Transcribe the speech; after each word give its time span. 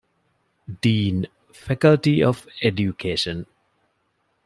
ޑީން، 0.81 1.23
ފެކަލްޓީ 1.63 2.13
އޮފް 2.23 2.43
އެޑިއުކޭޝަން 2.61 3.43